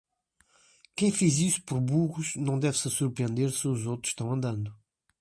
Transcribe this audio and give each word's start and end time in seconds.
Quem 0.95 1.11
fez 1.11 1.37
isso 1.37 1.61
por 1.63 1.79
burros 1.79 2.35
não 2.35 2.57
deve 2.57 2.75
se 2.75 2.89
surpreender 2.89 3.51
se 3.51 3.67
os 3.67 3.85
outros 3.85 4.13
estão 4.13 4.33
andando. 4.33 4.75